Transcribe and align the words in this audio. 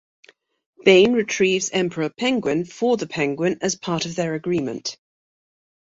Bane 0.83 1.13
retrieves 1.13 1.69
Emperor 1.69 2.09
Penguin 2.09 2.65
for 2.65 2.97
the 2.97 3.05
Penguin 3.05 3.59
as 3.61 3.75
part 3.75 4.07
of 4.07 4.15
their 4.15 4.33
agreement. 4.33 4.97